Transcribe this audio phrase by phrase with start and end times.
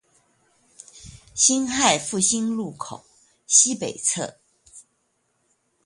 [1.35, 3.05] 辛亥復興路口
[3.45, 4.37] 西北側